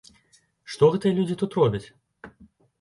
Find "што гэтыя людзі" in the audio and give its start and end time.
0.77-1.37